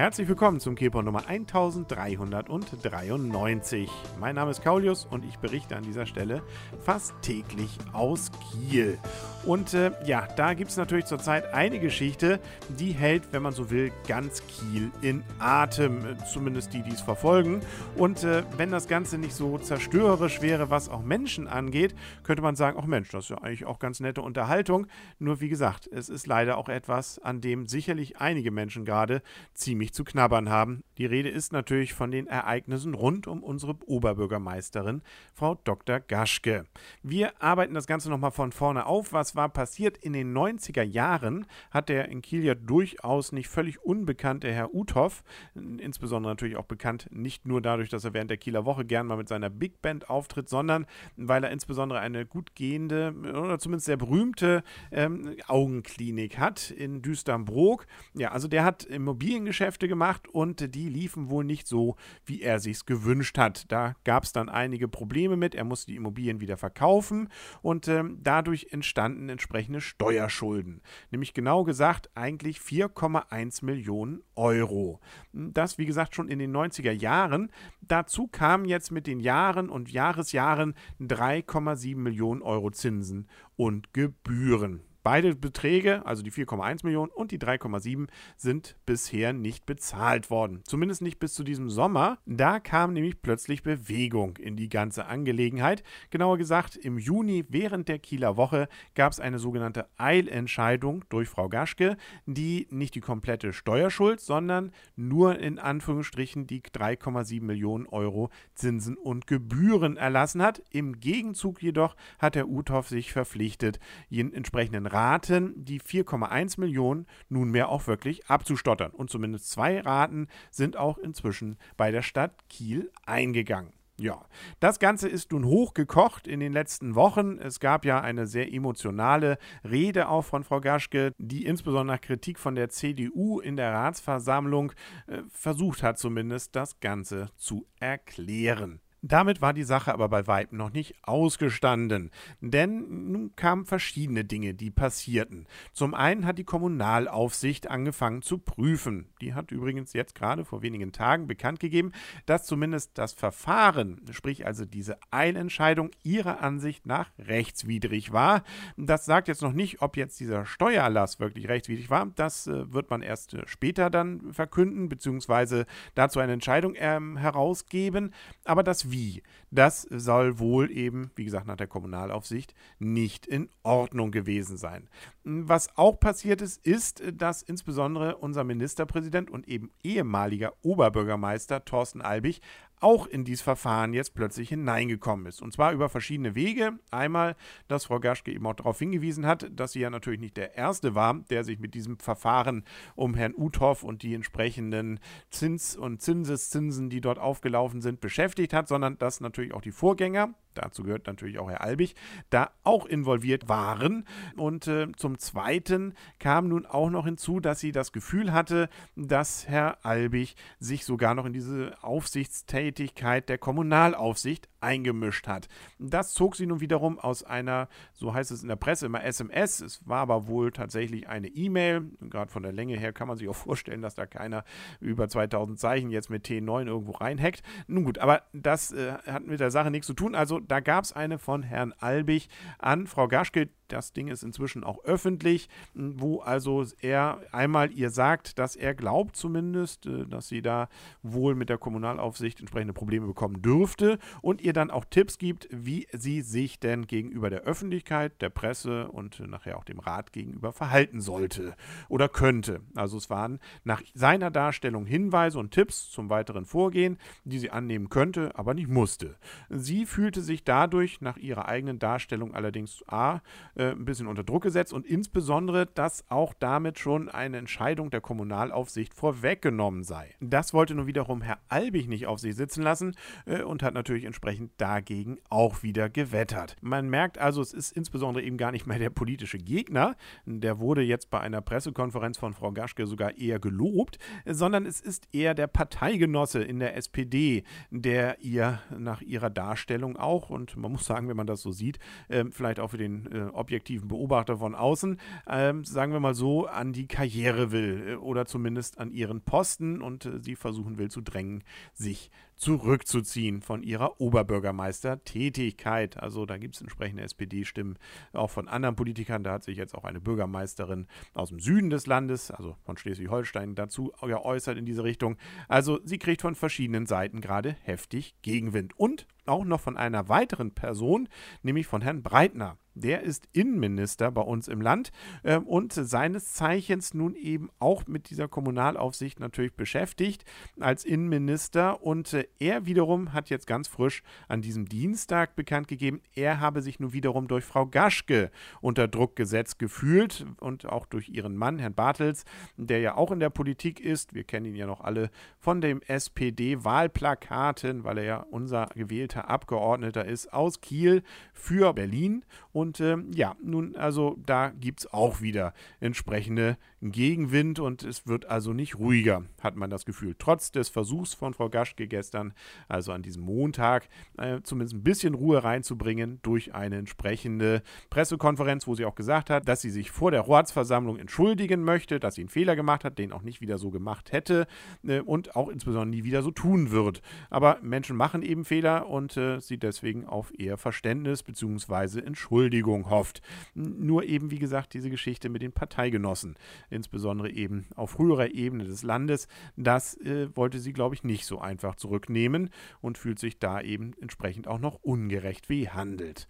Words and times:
Herzlich 0.00 0.28
willkommen 0.28 0.60
zum 0.60 0.76
Kepon 0.76 1.04
Nummer 1.04 1.28
1393. 1.28 3.90
Mein 4.18 4.34
Name 4.34 4.50
ist 4.50 4.62
Kaulius 4.62 5.04
und 5.04 5.26
ich 5.26 5.36
berichte 5.36 5.76
an 5.76 5.82
dieser 5.82 6.06
Stelle 6.06 6.40
fast 6.82 7.12
täglich 7.20 7.76
aus 7.92 8.30
Kiel. 8.50 8.98
Und 9.44 9.74
äh, 9.74 9.90
ja, 10.04 10.28
da 10.36 10.54
gibt 10.54 10.70
es 10.70 10.76
natürlich 10.76 11.06
zurzeit 11.06 11.52
eine 11.52 11.80
Geschichte, 11.80 12.40
die 12.68 12.92
hält, 12.92 13.32
wenn 13.32 13.42
man 13.42 13.52
so 13.52 13.70
will, 13.70 13.90
ganz 14.06 14.42
Kiel 14.46 14.90
in 15.02 15.24
Atem. 15.38 16.16
Zumindest 16.32 16.72
die, 16.72 16.82
die 16.82 16.92
es 16.92 17.00
verfolgen. 17.00 17.60
Und 17.96 18.22
äh, 18.22 18.44
wenn 18.56 18.70
das 18.70 18.86
Ganze 18.86 19.18
nicht 19.18 19.34
so 19.34 19.58
zerstörerisch 19.58 20.42
wäre, 20.42 20.70
was 20.70 20.88
auch 20.88 21.02
Menschen 21.02 21.48
angeht, 21.48 21.94
könnte 22.22 22.42
man 22.42 22.54
sagen, 22.54 22.78
ach 22.80 22.86
Mensch, 22.86 23.08
das 23.10 23.24
ist 23.24 23.30
ja 23.30 23.38
eigentlich 23.38 23.66
auch 23.66 23.78
ganz 23.78 24.00
nette 24.00 24.22
Unterhaltung. 24.22 24.86
Nur 25.18 25.40
wie 25.40 25.48
gesagt, 25.48 25.88
es 25.90 26.08
ist 26.08 26.26
leider 26.26 26.58
auch 26.58 26.68
etwas, 26.68 27.18
an 27.18 27.40
dem 27.40 27.66
sicherlich 27.66 28.18
einige 28.18 28.50
Menschen 28.50 28.84
gerade 28.84 29.22
ziemlich 29.54 29.80
ziemlich 29.80 29.94
zu 29.94 30.04
knabbern 30.04 30.48
haben. 30.48 30.84
Die 30.98 31.06
Rede 31.06 31.28
ist 31.28 31.52
natürlich 31.52 31.94
von 31.94 32.10
den 32.10 32.26
Ereignissen 32.26 32.92
rund 32.92 33.26
um 33.26 33.42
unsere 33.42 33.76
Oberbürgermeisterin, 33.86 35.00
Frau 35.32 35.54
Dr. 35.54 36.00
Gaschke. 36.00 36.66
Wir 37.02 37.40
arbeiten 37.40 37.74
das 37.74 37.86
Ganze 37.86 38.10
nochmal 38.10 38.30
von 38.30 38.52
vorne 38.52 38.86
auf. 38.86 39.12
Was 39.12 39.29
war 39.34 39.48
passiert? 39.48 39.96
In 39.98 40.12
den 40.12 40.36
90er 40.36 40.82
Jahren 40.82 41.46
hat 41.70 41.88
der 41.88 42.08
in 42.08 42.22
Kiel 42.22 42.44
ja 42.44 42.54
durchaus 42.54 43.32
nicht 43.32 43.48
völlig 43.48 43.82
unbekannte 43.82 44.52
Herr 44.52 44.74
Uthoff, 44.74 45.22
insbesondere 45.54 46.32
natürlich 46.32 46.56
auch 46.56 46.66
bekannt 46.66 47.08
nicht 47.10 47.46
nur 47.46 47.62
dadurch, 47.62 47.88
dass 47.88 48.04
er 48.04 48.14
während 48.14 48.30
der 48.30 48.38
Kieler 48.38 48.64
Woche 48.64 48.84
gern 48.84 49.06
mal 49.06 49.16
mit 49.16 49.28
seiner 49.28 49.50
Big 49.50 49.80
Band 49.82 50.10
auftritt, 50.10 50.48
sondern 50.48 50.86
weil 51.16 51.42
er 51.44 51.50
insbesondere 51.50 52.00
eine 52.00 52.26
gut 52.26 52.54
gehende 52.54 53.14
oder 53.16 53.58
zumindest 53.58 53.86
sehr 53.86 53.96
berühmte 53.96 54.62
ähm, 54.92 55.36
Augenklinik 55.46 56.38
hat 56.38 56.70
in 56.70 57.02
Düsternbrook. 57.02 57.86
Ja, 58.14 58.32
also 58.32 58.46
der 58.46 58.64
hat 58.64 58.84
Immobiliengeschäft 58.84 59.70
Geschäfte 59.70 59.88
gemacht 59.88 60.26
und 60.26 60.74
die 60.74 60.88
liefen 60.88 61.30
wohl 61.30 61.44
nicht 61.44 61.66
so, 61.66 61.96
wie 62.24 62.42
er 62.42 62.60
sich's 62.60 62.86
gewünscht 62.86 63.38
hat. 63.38 63.70
Da 63.70 63.94
gab 64.04 64.24
es 64.24 64.32
dann 64.32 64.48
einige 64.48 64.88
Probleme 64.88 65.36
mit. 65.36 65.54
Er 65.54 65.64
musste 65.64 65.88
die 65.92 65.96
Immobilien 65.96 66.40
wieder 66.40 66.56
verkaufen 66.56 67.28
und 67.62 67.86
ähm, 67.86 68.18
dadurch 68.22 68.68
entstanden 68.70 69.19
entsprechende 69.28 69.80
Steuerschulden. 69.80 70.80
Nämlich 71.10 71.34
genau 71.34 71.64
gesagt 71.64 72.10
eigentlich 72.14 72.58
4,1 72.58 73.64
Millionen 73.64 74.22
Euro. 74.34 75.00
Das, 75.32 75.78
wie 75.78 75.86
gesagt, 75.86 76.14
schon 76.14 76.28
in 76.28 76.38
den 76.38 76.54
90er 76.54 76.92
Jahren. 76.92 77.50
Dazu 77.80 78.26
kamen 78.26 78.64
jetzt 78.64 78.90
mit 78.90 79.06
den 79.06 79.20
Jahren 79.20 79.68
und 79.68 79.90
Jahresjahren 79.90 80.74
3,7 81.00 81.96
Millionen 81.96 82.42
Euro 82.42 82.70
Zinsen 82.70 83.28
und 83.56 83.92
Gebühren. 83.92 84.82
Beide 85.02 85.34
Beträge, 85.34 86.04
also 86.04 86.22
die 86.22 86.30
4,1 86.30 86.84
Millionen 86.84 87.10
und 87.10 87.30
die 87.30 87.38
3,7, 87.38 88.08
sind 88.36 88.76
bisher 88.84 89.32
nicht 89.32 89.64
bezahlt 89.64 90.30
worden. 90.30 90.60
Zumindest 90.64 91.00
nicht 91.00 91.18
bis 91.18 91.34
zu 91.34 91.42
diesem 91.42 91.70
Sommer. 91.70 92.18
Da 92.26 92.60
kam 92.60 92.92
nämlich 92.92 93.22
plötzlich 93.22 93.62
Bewegung 93.62 94.36
in 94.36 94.56
die 94.56 94.68
ganze 94.68 95.06
Angelegenheit. 95.06 95.82
Genauer 96.10 96.36
gesagt, 96.36 96.76
im 96.76 96.98
Juni 96.98 97.46
während 97.48 97.88
der 97.88 97.98
Kieler 97.98 98.36
Woche 98.36 98.68
gab 98.94 99.12
es 99.12 99.20
eine 99.20 99.38
sogenannte 99.38 99.88
Eilentscheidung 99.96 101.04
durch 101.08 101.28
Frau 101.28 101.48
Gaschke, 101.48 101.96
die 102.26 102.66
nicht 102.70 102.94
die 102.94 103.00
komplette 103.00 103.52
Steuerschuld, 103.52 104.20
sondern 104.20 104.72
nur 104.96 105.38
in 105.38 105.58
Anführungsstrichen 105.58 106.46
die 106.46 106.60
3,7 106.60 107.42
Millionen 107.42 107.86
Euro 107.86 108.30
Zinsen 108.54 108.96
und 108.96 109.26
Gebühren 109.26 109.96
erlassen 109.96 110.42
hat. 110.42 110.62
Im 110.70 111.00
Gegenzug 111.00 111.62
jedoch 111.62 111.96
hat 112.18 112.34
der 112.34 112.48
Uthoff 112.48 112.88
sich 112.88 113.12
verpflichtet, 113.12 113.80
jeden 114.08 114.32
entsprechenden 114.34 114.89
Raten 114.92 115.52
die 115.56 115.80
4,1 115.80 116.60
Millionen 116.60 117.06
nunmehr 117.28 117.68
auch 117.68 117.86
wirklich 117.86 118.26
abzustottern. 118.26 118.90
Und 118.90 119.10
zumindest 119.10 119.50
zwei 119.50 119.80
Raten 119.80 120.28
sind 120.50 120.76
auch 120.76 120.98
inzwischen 120.98 121.58
bei 121.76 121.90
der 121.90 122.02
Stadt 122.02 122.32
Kiel 122.48 122.90
eingegangen. 123.06 123.72
Ja, 124.00 124.24
das 124.60 124.78
Ganze 124.78 125.10
ist 125.10 125.30
nun 125.30 125.44
hochgekocht 125.44 126.26
in 126.26 126.40
den 126.40 126.54
letzten 126.54 126.94
Wochen. 126.94 127.36
Es 127.36 127.60
gab 127.60 127.84
ja 127.84 128.00
eine 128.00 128.26
sehr 128.26 128.50
emotionale 128.50 129.36
Rede 129.62 130.08
auch 130.08 130.24
von 130.24 130.42
Frau 130.42 130.62
Gaschke, 130.62 131.12
die 131.18 131.44
insbesondere 131.44 131.96
nach 131.96 132.00
Kritik 132.00 132.38
von 132.38 132.54
der 132.54 132.70
CDU 132.70 133.40
in 133.40 133.56
der 133.56 133.74
Ratsversammlung 133.74 134.72
äh, 135.06 135.18
versucht 135.28 135.82
hat, 135.82 135.98
zumindest 135.98 136.56
das 136.56 136.80
Ganze 136.80 137.28
zu 137.36 137.66
erklären. 137.78 138.80
Damit 139.02 139.40
war 139.40 139.54
die 139.54 139.62
Sache 139.62 139.94
aber 139.94 140.08
bei 140.08 140.26
Weitem 140.26 140.58
noch 140.58 140.72
nicht 140.72 140.94
ausgestanden, 141.02 142.10
denn 142.40 143.10
nun 143.12 143.34
kamen 143.34 143.64
verschiedene 143.64 144.24
Dinge, 144.24 144.52
die 144.52 144.70
passierten. 144.70 145.46
Zum 145.72 145.94
einen 145.94 146.26
hat 146.26 146.36
die 146.38 146.44
Kommunalaufsicht 146.44 147.70
angefangen 147.70 148.20
zu 148.20 148.36
prüfen. 148.36 149.08
Die 149.22 149.32
hat 149.32 149.52
übrigens 149.52 149.94
jetzt 149.94 150.14
gerade 150.14 150.44
vor 150.44 150.60
wenigen 150.60 150.92
Tagen 150.92 151.26
bekannt 151.26 151.60
gegeben, 151.60 151.92
dass 152.26 152.44
zumindest 152.44 152.98
das 152.98 153.14
Verfahren, 153.14 154.02
sprich 154.10 154.44
also 154.44 154.66
diese 154.66 154.98
Eilentscheidung 155.10 155.90
ihrer 156.02 156.42
Ansicht 156.42 156.84
nach 156.84 157.10
rechtswidrig 157.18 158.12
war. 158.12 158.42
Das 158.76 159.06
sagt 159.06 159.28
jetzt 159.28 159.42
noch 159.42 159.52
nicht, 159.54 159.80
ob 159.80 159.96
jetzt 159.96 160.20
dieser 160.20 160.44
Steuererlass 160.44 161.20
wirklich 161.20 161.48
rechtswidrig 161.48 161.88
war. 161.88 162.06
Das 162.16 162.46
äh, 162.46 162.70
wird 162.72 162.90
man 162.90 163.00
erst 163.00 163.32
äh, 163.32 163.42
später 163.46 163.88
dann 163.88 164.32
verkünden, 164.32 164.90
beziehungsweise 164.90 165.64
dazu 165.94 166.20
eine 166.20 166.34
Entscheidung 166.34 166.74
äh, 166.74 167.00
herausgeben. 167.16 168.12
Aber 168.44 168.62
das 168.62 168.89
wie. 168.90 169.22
Das 169.50 169.82
soll 169.90 170.38
wohl 170.38 170.70
eben, 170.70 171.10
wie 171.16 171.24
gesagt, 171.24 171.46
nach 171.46 171.56
der 171.56 171.66
Kommunalaufsicht 171.66 172.54
nicht 172.78 173.26
in 173.26 173.48
Ordnung 173.62 174.10
gewesen 174.10 174.56
sein. 174.56 174.88
Was 175.24 175.76
auch 175.76 175.98
passiert 175.98 176.40
ist, 176.40 176.64
ist, 176.64 177.02
dass 177.12 177.42
insbesondere 177.42 178.16
unser 178.16 178.44
Ministerpräsident 178.44 179.30
und 179.30 179.48
eben 179.48 179.70
ehemaliger 179.82 180.52
Oberbürgermeister 180.62 181.64
Thorsten 181.64 182.00
Albig 182.00 182.40
auch 182.80 183.06
in 183.06 183.24
dieses 183.24 183.42
Verfahren 183.42 183.92
jetzt 183.92 184.14
plötzlich 184.14 184.48
hineingekommen 184.48 185.26
ist. 185.26 185.42
Und 185.42 185.52
zwar 185.52 185.72
über 185.72 185.88
verschiedene 185.88 186.34
Wege. 186.34 186.78
Einmal, 186.90 187.36
dass 187.68 187.84
Frau 187.86 188.00
Gaschke 188.00 188.32
eben 188.32 188.46
auch 188.46 188.54
darauf 188.54 188.78
hingewiesen 188.78 189.26
hat, 189.26 189.48
dass 189.54 189.72
sie 189.72 189.80
ja 189.80 189.90
natürlich 189.90 190.20
nicht 190.20 190.36
der 190.36 190.56
Erste 190.56 190.94
war, 190.94 191.14
der 191.30 191.44
sich 191.44 191.58
mit 191.58 191.74
diesem 191.74 191.98
Verfahren 191.98 192.64
um 192.96 193.14
Herrn 193.14 193.34
Uthoff 193.36 193.82
und 193.82 194.02
die 194.02 194.14
entsprechenden 194.14 194.98
Zins- 195.30 195.76
und 195.76 196.00
Zinseszinsen, 196.00 196.90
die 196.90 197.00
dort 197.00 197.18
aufgelaufen 197.18 197.82
sind, 197.82 198.00
beschäftigt 198.00 198.52
hat, 198.52 198.68
sondern 198.68 198.98
dass 198.98 199.20
natürlich 199.20 199.54
auch 199.54 199.62
die 199.62 199.72
Vorgänger, 199.72 200.34
dazu 200.54 200.82
gehört 200.82 201.06
natürlich 201.06 201.38
auch 201.38 201.48
Herr 201.48 201.62
Albig, 201.62 201.94
da 202.30 202.50
auch 202.64 202.86
involviert 202.86 203.48
waren. 203.48 204.06
Und 204.36 204.66
äh, 204.66 204.88
zum 204.96 205.18
Zweiten 205.18 205.94
kam 206.18 206.48
nun 206.48 206.66
auch 206.66 206.90
noch 206.90 207.04
hinzu, 207.04 207.40
dass 207.40 207.60
sie 207.60 207.72
das 207.72 207.92
Gefühl 207.92 208.32
hatte, 208.32 208.68
dass 208.96 209.48
Herr 209.48 209.84
Albig 209.84 210.36
sich 210.58 210.84
sogar 210.84 211.14
noch 211.14 211.26
in 211.26 211.32
diese 211.32 211.76
Aufsichtstätigkeit 211.82 213.28
der 213.28 213.38
Kommunalaufsicht 213.38 214.48
eingemischt 214.60 215.26
hat. 215.26 215.48
Das 215.78 216.12
zog 216.12 216.36
sie 216.36 216.46
nun 216.46 216.60
wiederum 216.60 216.98
aus 216.98 217.22
einer, 217.22 217.68
so 217.94 218.12
heißt 218.12 218.30
es 218.30 218.42
in 218.42 218.48
der 218.48 218.56
Presse 218.56 218.86
immer 218.86 219.02
SMS, 219.04 219.60
es 219.60 219.86
war 219.88 220.00
aber 220.00 220.26
wohl 220.26 220.52
tatsächlich 220.52 221.08
eine 221.08 221.28
E-Mail, 221.28 221.90
gerade 222.00 222.30
von 222.30 222.42
der 222.42 222.52
Länge 222.52 222.76
her 222.76 222.92
kann 222.92 223.08
man 223.08 223.16
sich 223.16 223.28
auch 223.28 223.36
vorstellen, 223.36 223.82
dass 223.82 223.94
da 223.94 224.06
keiner 224.06 224.44
über 224.80 225.08
2000 225.08 225.58
Zeichen 225.58 225.90
jetzt 225.90 226.10
mit 226.10 226.26
T9 226.26 226.66
irgendwo 226.66 226.92
reinhackt. 226.92 227.42
Nun 227.66 227.84
gut, 227.84 227.98
aber 227.98 228.22
das 228.32 228.72
äh, 228.72 228.92
hat 229.06 229.26
mit 229.26 229.40
der 229.40 229.50
Sache 229.50 229.70
nichts 229.70 229.86
zu 229.86 229.94
tun. 229.94 230.14
Also 230.14 230.39
da 230.48 230.60
gab 230.60 230.84
es 230.84 230.92
eine 230.92 231.18
von 231.18 231.42
Herrn 231.42 231.72
Albig 231.78 232.28
an 232.58 232.86
Frau 232.86 233.08
Gaschke, 233.08 233.48
das 233.70 233.92
Ding 233.92 234.08
ist 234.08 234.22
inzwischen 234.22 234.64
auch 234.64 234.84
öffentlich, 234.84 235.48
wo 235.74 236.20
also 236.20 236.64
er 236.80 237.20
einmal 237.32 237.70
ihr 237.72 237.90
sagt, 237.90 238.38
dass 238.38 238.56
er 238.56 238.74
glaubt 238.74 239.16
zumindest, 239.16 239.86
äh, 239.86 240.06
dass 240.06 240.28
sie 240.28 240.42
da 240.42 240.68
wohl 241.02 241.34
mit 241.34 241.48
der 241.48 241.58
Kommunalaufsicht 241.58 242.40
entsprechende 242.40 242.72
Probleme 242.72 243.06
bekommen 243.06 243.42
dürfte 243.42 243.98
und 244.22 244.40
ihr 244.40 244.52
dann 244.52 244.70
auch 244.70 244.84
Tipps 244.84 245.18
gibt, 245.18 245.48
wie 245.50 245.86
sie 245.92 246.22
sich 246.22 246.58
denn 246.58 246.86
gegenüber 246.86 247.30
der 247.30 247.42
Öffentlichkeit, 247.42 248.20
der 248.20 248.30
Presse 248.30 248.88
und 248.88 249.20
nachher 249.20 249.58
auch 249.58 249.64
dem 249.64 249.78
Rat 249.78 250.12
gegenüber 250.12 250.52
verhalten 250.52 251.00
sollte 251.00 251.54
oder 251.88 252.08
könnte. 252.08 252.60
Also 252.74 252.96
es 252.96 253.10
waren 253.10 253.38
nach 253.64 253.82
seiner 253.94 254.30
Darstellung 254.30 254.86
Hinweise 254.86 255.38
und 255.38 255.52
Tipps 255.52 255.90
zum 255.90 256.10
weiteren 256.10 256.44
Vorgehen, 256.44 256.98
die 257.24 257.38
sie 257.38 257.50
annehmen 257.50 257.88
könnte, 257.88 258.36
aber 258.36 258.54
nicht 258.54 258.68
musste. 258.68 259.16
Sie 259.48 259.86
fühlte 259.86 260.22
sich 260.22 260.29
dadurch 260.44 261.00
nach 261.00 261.16
ihrer 261.16 261.48
eigenen 261.48 261.78
Darstellung 261.78 262.34
allerdings 262.34 262.82
A 262.86 263.20
äh, 263.54 263.70
ein 263.70 263.84
bisschen 263.84 264.06
unter 264.06 264.24
Druck 264.24 264.42
gesetzt 264.42 264.72
und 264.72 264.86
insbesondere, 264.86 265.66
dass 265.66 266.04
auch 266.10 266.34
damit 266.38 266.78
schon 266.78 267.08
eine 267.08 267.38
Entscheidung 267.38 267.90
der 267.90 268.00
Kommunalaufsicht 268.00 268.94
vorweggenommen 268.94 269.82
sei. 269.82 270.14
Das 270.20 270.54
wollte 270.54 270.74
nun 270.74 270.86
wiederum 270.86 271.22
Herr 271.22 271.38
Albig 271.48 271.88
nicht 271.88 272.06
auf 272.06 272.20
sich 272.20 272.34
sitzen 272.36 272.62
lassen 272.62 272.94
äh, 273.26 273.42
und 273.42 273.62
hat 273.62 273.74
natürlich 273.74 274.04
entsprechend 274.04 274.52
dagegen 274.58 275.18
auch 275.28 275.62
wieder 275.62 275.88
gewettert. 275.88 276.56
Man 276.60 276.88
merkt 276.88 277.18
also, 277.18 277.40
es 277.42 277.52
ist 277.52 277.72
insbesondere 277.72 278.24
eben 278.24 278.36
gar 278.36 278.52
nicht 278.52 278.66
mehr 278.66 278.78
der 278.78 278.90
politische 278.90 279.38
Gegner, 279.38 279.96
der 280.24 280.58
wurde 280.60 280.82
jetzt 280.82 281.10
bei 281.10 281.20
einer 281.20 281.40
Pressekonferenz 281.40 282.18
von 282.18 282.34
Frau 282.34 282.52
Gaschke 282.52 282.86
sogar 282.86 283.16
eher 283.16 283.38
gelobt, 283.38 283.98
sondern 284.26 284.66
es 284.66 284.80
ist 284.80 285.08
eher 285.12 285.34
der 285.34 285.46
Parteigenosse 285.46 286.42
in 286.42 286.58
der 286.58 286.76
SPD, 286.76 287.44
der 287.70 288.20
ihr 288.20 288.60
nach 288.76 289.00
ihrer 289.00 289.30
Darstellung 289.30 289.96
auch 289.96 290.19
auch, 290.20 290.30
und 290.30 290.56
man 290.56 290.72
muss 290.72 290.84
sagen, 290.84 291.08
wenn 291.08 291.16
man 291.16 291.26
das 291.26 291.42
so 291.42 291.52
sieht, 291.52 291.78
äh, 292.08 292.24
vielleicht 292.30 292.60
auch 292.60 292.70
für 292.70 292.78
den 292.78 293.10
äh, 293.12 293.30
objektiven 293.32 293.88
Beobachter 293.88 294.38
von 294.38 294.54
außen, 294.54 294.98
ähm, 295.28 295.64
sagen 295.64 295.92
wir 295.92 296.00
mal 296.00 296.14
so, 296.14 296.46
an 296.46 296.72
die 296.72 296.86
Karriere 296.86 297.52
will 297.52 297.84
äh, 297.88 297.94
oder 297.96 298.26
zumindest 298.26 298.78
an 298.78 298.90
ihren 298.92 299.22
Posten 299.22 299.80
und 299.80 300.04
äh, 300.06 300.20
sie 300.20 300.36
versuchen 300.36 300.78
will 300.78 300.90
zu 300.90 301.00
drängen, 301.00 301.42
sich 301.72 302.10
zurückzuziehen 302.40 303.42
von 303.42 303.62
ihrer 303.62 304.00
Oberbürgermeistertätigkeit. 304.00 305.98
Also 305.98 306.24
da 306.24 306.38
gibt 306.38 306.54
es 306.54 306.62
entsprechende 306.62 307.02
SPD-Stimmen 307.02 307.78
auch 308.14 308.30
von 308.30 308.48
anderen 308.48 308.76
Politikern. 308.76 309.22
Da 309.22 309.32
hat 309.32 309.44
sich 309.44 309.58
jetzt 309.58 309.74
auch 309.74 309.84
eine 309.84 310.00
Bürgermeisterin 310.00 310.86
aus 311.12 311.28
dem 311.28 311.38
Süden 311.38 311.68
des 311.68 311.86
Landes, 311.86 312.30
also 312.30 312.56
von 312.64 312.78
Schleswig-Holstein, 312.78 313.54
dazu 313.54 313.92
geäußert 314.00 314.56
in 314.56 314.64
diese 314.64 314.84
Richtung. 314.84 315.18
Also 315.48 315.80
sie 315.84 315.98
kriegt 315.98 316.22
von 316.22 316.34
verschiedenen 316.34 316.86
Seiten 316.86 317.20
gerade 317.20 317.56
heftig 317.62 318.14
Gegenwind. 318.22 318.72
Und 318.78 319.06
auch 319.30 319.44
noch 319.44 319.60
von 319.60 319.76
einer 319.76 320.08
weiteren 320.08 320.52
Person, 320.52 321.08
nämlich 321.42 321.66
von 321.66 321.82
Herrn 321.82 322.02
Breitner. 322.02 322.58
Der 322.80 323.02
ist 323.02 323.28
Innenminister 323.32 324.10
bei 324.10 324.22
uns 324.22 324.48
im 324.48 324.60
Land 324.60 324.90
äh, 325.22 325.36
und 325.36 325.72
seines 325.72 326.34
Zeichens 326.34 326.94
nun 326.94 327.14
eben 327.14 327.50
auch 327.58 327.86
mit 327.86 328.10
dieser 328.10 328.28
Kommunalaufsicht 328.28 329.20
natürlich 329.20 329.54
beschäftigt 329.54 330.24
als 330.58 330.84
Innenminister. 330.84 331.82
Und 331.82 332.14
äh, 332.14 332.26
er 332.38 332.66
wiederum 332.66 333.12
hat 333.12 333.28
jetzt 333.28 333.46
ganz 333.46 333.68
frisch 333.68 334.02
an 334.28 334.42
diesem 334.42 334.66
Dienstag 334.66 335.36
bekannt 335.36 335.68
gegeben, 335.68 336.00
er 336.14 336.40
habe 336.40 336.62
sich 336.62 336.80
nun 336.80 336.92
wiederum 336.92 337.28
durch 337.28 337.44
Frau 337.44 337.66
Gaschke 337.66 338.30
unter 338.60 338.88
Druck 338.88 339.16
gesetzt 339.16 339.58
gefühlt 339.58 340.26
und 340.40 340.66
auch 340.66 340.86
durch 340.86 341.08
ihren 341.08 341.36
Mann, 341.36 341.58
Herrn 341.58 341.74
Bartels, 341.74 342.24
der 342.56 342.80
ja 342.80 342.96
auch 342.96 343.10
in 343.10 343.20
der 343.20 343.30
Politik 343.30 343.80
ist. 343.80 344.14
Wir 344.14 344.24
kennen 344.24 344.46
ihn 344.46 344.56
ja 344.56 344.66
noch 344.66 344.80
alle 344.80 345.10
von 345.38 345.60
dem 345.60 345.82
SPD-Wahlplakaten, 345.82 347.84
weil 347.84 347.98
er 347.98 348.04
ja 348.04 348.26
unser 348.30 348.66
gewählter 348.74 349.28
Abgeordneter 349.28 350.04
ist 350.04 350.32
aus 350.32 350.60
Kiel 350.60 351.02
für 351.32 351.72
Berlin. 351.72 352.24
Und 352.52 352.69
äh, 352.78 352.98
ja, 353.14 353.34
nun, 353.42 353.74
also 353.74 354.16
da 354.26 354.50
gibt 354.50 354.80
es 354.80 354.92
auch 354.92 355.20
wieder 355.22 355.54
entsprechende 355.80 356.58
Gegenwind 356.82 357.58
und 357.58 357.82
es 357.82 358.06
wird 358.06 358.26
also 358.26 358.52
nicht 358.52 358.78
ruhiger, 358.78 359.24
hat 359.40 359.56
man 359.56 359.70
das 359.70 359.84
Gefühl. 359.84 360.14
Trotz 360.18 360.52
des 360.52 360.68
Versuchs 360.68 361.14
von 361.14 361.34
Frau 361.34 361.48
Gaschke 361.48 361.88
gestern, 361.88 362.34
also 362.68 362.92
an 362.92 363.02
diesem 363.02 363.22
Montag, 363.22 363.88
äh, 364.18 364.40
zumindest 364.42 364.76
ein 364.76 364.82
bisschen 364.82 365.14
Ruhe 365.14 365.42
reinzubringen 365.42 366.20
durch 366.22 366.54
eine 366.54 366.76
entsprechende 366.76 367.62
Pressekonferenz, 367.88 368.66
wo 368.66 368.74
sie 368.74 368.84
auch 368.84 368.94
gesagt 368.94 369.30
hat, 369.30 369.48
dass 369.48 369.62
sie 369.62 369.70
sich 369.70 369.90
vor 369.90 370.10
der 370.10 370.28
Ratsversammlung 370.28 370.98
entschuldigen 370.98 371.64
möchte, 371.64 371.98
dass 371.98 372.14
sie 372.14 372.22
einen 372.22 372.28
Fehler 372.28 372.56
gemacht 372.56 372.84
hat, 372.84 372.98
den 372.98 373.12
auch 373.12 373.22
nicht 373.22 373.40
wieder 373.40 373.58
so 373.58 373.70
gemacht 373.70 374.12
hätte 374.12 374.46
äh, 374.86 375.00
und 375.00 375.34
auch 375.34 375.48
insbesondere 375.48 375.96
nie 375.96 376.04
wieder 376.04 376.22
so 376.22 376.30
tun 376.30 376.70
wird. 376.70 377.00
Aber 377.30 377.58
Menschen 377.62 377.96
machen 377.96 378.22
eben 378.22 378.44
Fehler 378.44 378.86
und 378.86 379.16
äh, 379.16 379.40
sie 379.40 379.58
deswegen 379.58 380.06
auf 380.06 380.38
eher 380.38 380.58
Verständnis 380.58 381.22
bzw. 381.22 382.00
Entschuldigung 382.00 382.49
hofft. 382.90 383.22
Nur 383.54 384.04
eben, 384.04 384.30
wie 384.30 384.38
gesagt, 384.38 384.74
diese 384.74 384.90
Geschichte 384.90 385.28
mit 385.28 385.42
den 385.42 385.52
Parteigenossen 385.52 386.36
insbesondere 386.68 387.30
eben 387.30 387.66
auf 387.74 387.90
früherer 387.90 388.30
Ebene 388.32 388.64
des 388.64 388.82
Landes. 388.82 389.28
Das 389.56 389.96
äh, 389.98 390.34
wollte 390.36 390.58
sie, 390.58 390.72
glaube 390.72 390.94
ich, 390.94 391.04
nicht 391.04 391.26
so 391.26 391.40
einfach 391.40 391.76
zurücknehmen 391.76 392.50
und 392.80 392.98
fühlt 392.98 393.18
sich 393.18 393.38
da 393.38 393.60
eben 393.60 393.94
entsprechend 394.00 394.48
auch 394.48 394.58
noch 394.58 394.76
ungerecht 394.82 395.48
behandelt. 395.48 396.28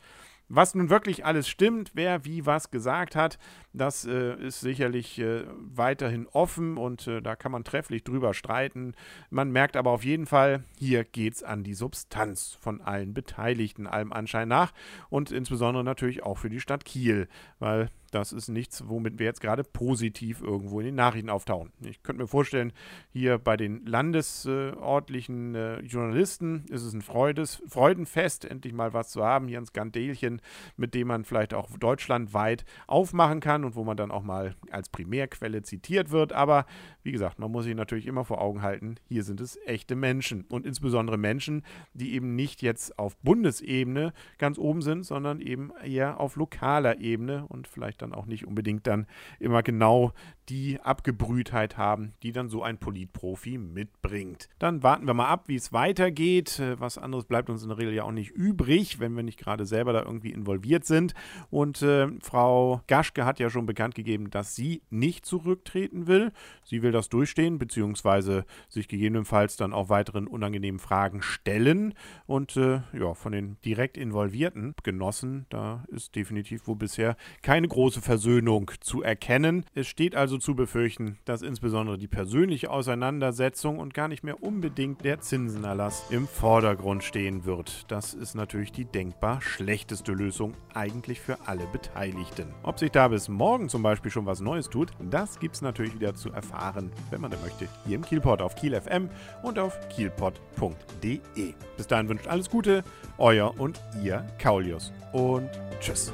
Was 0.52 0.74
nun 0.74 0.90
wirklich 0.90 1.24
alles 1.24 1.48
stimmt, 1.48 1.92
wer 1.94 2.24
wie 2.24 2.44
was 2.44 2.72
gesagt 2.72 3.14
hat, 3.14 3.38
das 3.72 4.04
äh, 4.04 4.34
ist 4.34 4.58
sicherlich 4.58 5.20
äh, 5.20 5.44
weiterhin 5.56 6.26
offen 6.26 6.76
und 6.76 7.06
äh, 7.06 7.22
da 7.22 7.36
kann 7.36 7.52
man 7.52 7.62
trefflich 7.62 8.02
drüber 8.02 8.34
streiten. 8.34 8.94
Man 9.30 9.52
merkt 9.52 9.76
aber 9.76 9.92
auf 9.92 10.04
jeden 10.04 10.26
Fall, 10.26 10.64
hier 10.76 11.04
geht 11.04 11.34
es 11.34 11.44
an 11.44 11.62
die 11.62 11.74
Substanz 11.74 12.58
von 12.60 12.80
allen 12.80 13.14
Beteiligten, 13.14 13.86
allem 13.86 14.12
Anschein 14.12 14.48
nach 14.48 14.72
und 15.08 15.30
insbesondere 15.30 15.84
natürlich 15.84 16.24
auch 16.24 16.38
für 16.38 16.50
die 16.50 16.60
Stadt 16.60 16.84
Kiel, 16.84 17.28
weil 17.60 17.88
das 18.10 18.32
ist 18.32 18.48
nichts, 18.48 18.84
womit 18.88 19.18
wir 19.18 19.26
jetzt 19.26 19.40
gerade 19.40 19.62
positiv 19.64 20.42
irgendwo 20.42 20.80
in 20.80 20.86
den 20.86 20.94
Nachrichten 20.94 21.30
auftauchen. 21.30 21.72
Ich 21.84 22.02
könnte 22.02 22.22
mir 22.22 22.28
vorstellen, 22.28 22.72
hier 23.12 23.38
bei 23.38 23.56
den 23.56 23.86
landesortlichen 23.86 25.54
äh, 25.54 25.80
Journalisten 25.80 26.64
ist 26.68 26.82
es 26.82 26.92
ein 26.92 27.02
Freudes, 27.02 27.62
Freudenfest, 27.68 28.44
endlich 28.44 28.72
mal 28.72 28.92
was 28.92 29.10
zu 29.10 29.24
haben, 29.24 29.48
hier 29.48 29.58
ein 29.58 29.66
Skandelchen, 29.66 30.40
mit 30.76 30.94
dem 30.94 31.08
man 31.08 31.24
vielleicht 31.24 31.54
auch 31.54 31.70
deutschlandweit 31.78 32.64
aufmachen 32.86 33.40
kann 33.40 33.64
und 33.64 33.76
wo 33.76 33.84
man 33.84 33.96
dann 33.96 34.10
auch 34.10 34.22
mal 34.22 34.54
als 34.70 34.88
Primärquelle 34.88 35.62
zitiert 35.62 36.10
wird. 36.10 36.32
Aber 36.32 36.66
wie 37.02 37.12
gesagt, 37.12 37.38
man 37.38 37.50
muss 37.50 37.64
sich 37.64 37.74
natürlich 37.74 38.06
immer 38.06 38.24
vor 38.24 38.40
Augen 38.40 38.62
halten, 38.62 38.96
hier 39.08 39.22
sind 39.22 39.40
es 39.40 39.58
echte 39.64 39.94
Menschen 39.96 40.44
und 40.48 40.66
insbesondere 40.66 41.16
Menschen, 41.16 41.64
die 41.94 42.14
eben 42.14 42.34
nicht 42.34 42.62
jetzt 42.62 42.98
auf 42.98 43.16
Bundesebene 43.18 44.12
ganz 44.38 44.58
oben 44.58 44.82
sind, 44.82 45.04
sondern 45.04 45.40
eben 45.40 45.70
eher 45.84 46.20
auf 46.20 46.36
lokaler 46.36 46.98
Ebene 46.98 47.46
und 47.46 47.68
vielleicht 47.68 47.99
dann 48.02 48.14
auch 48.14 48.26
nicht 48.26 48.46
unbedingt 48.46 48.86
dann 48.86 49.06
immer 49.38 49.62
genau 49.62 50.12
die 50.50 50.80
Abgebrühtheit 50.80 51.78
haben, 51.78 52.12
die 52.22 52.32
dann 52.32 52.48
so 52.48 52.62
ein 52.62 52.78
Politprofi 52.78 53.56
mitbringt. 53.56 54.48
Dann 54.58 54.82
warten 54.82 55.06
wir 55.06 55.14
mal 55.14 55.28
ab, 55.28 55.44
wie 55.46 55.54
es 55.54 55.72
weitergeht. 55.72 56.58
Äh, 56.58 56.78
was 56.80 56.98
anderes 56.98 57.24
bleibt 57.24 57.48
uns 57.48 57.62
in 57.62 57.68
der 57.68 57.78
Regel 57.78 57.94
ja 57.94 58.04
auch 58.04 58.12
nicht 58.12 58.30
übrig, 58.30 58.98
wenn 58.98 59.14
wir 59.14 59.22
nicht 59.22 59.38
gerade 59.38 59.64
selber 59.64 59.92
da 59.92 60.02
irgendwie 60.02 60.32
involviert 60.32 60.84
sind. 60.84 61.14
Und 61.50 61.82
äh, 61.82 62.08
Frau 62.20 62.82
Gaschke 62.88 63.24
hat 63.24 63.38
ja 63.38 63.48
schon 63.48 63.66
bekannt 63.66 63.94
gegeben, 63.94 64.30
dass 64.30 64.56
sie 64.56 64.82
nicht 64.90 65.24
zurücktreten 65.24 66.06
will. 66.06 66.32
Sie 66.64 66.82
will 66.82 66.92
das 66.92 67.08
durchstehen, 67.08 67.58
beziehungsweise 67.58 68.44
sich 68.68 68.88
gegebenenfalls 68.88 69.56
dann 69.56 69.72
auch 69.72 69.88
weiteren 69.88 70.26
unangenehmen 70.26 70.80
Fragen 70.80 71.22
stellen. 71.22 71.94
Und 72.26 72.56
äh, 72.56 72.80
ja, 72.92 73.14
von 73.14 73.32
den 73.32 73.56
direkt 73.64 73.96
involvierten 73.96 74.74
Genossen, 74.82 75.46
da 75.48 75.84
ist 75.88 76.16
definitiv 76.16 76.66
wohl 76.66 76.76
bisher 76.76 77.16
keine 77.42 77.68
große 77.68 77.89
große 77.90 78.02
Versöhnung 78.02 78.70
zu 78.78 79.02
erkennen. 79.02 79.64
Es 79.74 79.88
steht 79.88 80.14
also 80.14 80.38
zu 80.38 80.54
befürchten, 80.54 81.18
dass 81.24 81.42
insbesondere 81.42 81.98
die 81.98 82.06
persönliche 82.06 82.70
Auseinandersetzung 82.70 83.80
und 83.80 83.94
gar 83.94 84.06
nicht 84.06 84.22
mehr 84.22 84.44
unbedingt 84.44 85.04
der 85.04 85.18
Zinsenerlass 85.18 86.04
im 86.10 86.28
Vordergrund 86.28 87.02
stehen 87.02 87.44
wird. 87.46 87.90
Das 87.90 88.14
ist 88.14 88.36
natürlich 88.36 88.70
die 88.70 88.84
denkbar 88.84 89.42
schlechteste 89.42 90.12
Lösung 90.12 90.54
eigentlich 90.72 91.18
für 91.18 91.36
alle 91.48 91.66
Beteiligten. 91.72 92.54
Ob 92.62 92.78
sich 92.78 92.92
da 92.92 93.08
bis 93.08 93.28
morgen 93.28 93.68
zum 93.68 93.82
Beispiel 93.82 94.12
schon 94.12 94.24
was 94.24 94.40
Neues 94.40 94.70
tut, 94.70 94.92
das 95.10 95.40
gibt 95.40 95.56
es 95.56 95.62
natürlich 95.62 95.94
wieder 95.96 96.14
zu 96.14 96.30
erfahren, 96.30 96.92
wenn 97.10 97.20
man 97.20 97.32
denn 97.32 97.40
möchte, 97.40 97.66
hier 97.86 97.96
im 97.96 98.04
Kielpot 98.04 98.40
auf 98.40 98.54
Kiel 98.54 98.80
FM 98.80 99.10
und 99.42 99.58
auf 99.58 99.76
kielpot.de. 99.88 101.54
Bis 101.76 101.86
dahin 101.88 102.08
wünscht 102.08 102.28
alles 102.28 102.48
Gute, 102.48 102.84
euer 103.18 103.58
und 103.58 103.80
ihr 104.00 104.24
Kaulius 104.38 104.92
und 105.12 105.50
tschüss. 105.80 106.12